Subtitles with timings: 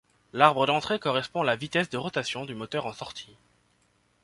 [0.33, 3.37] L'arbre d'entrée correspond à la vitesse de rotation du moteur en sortie.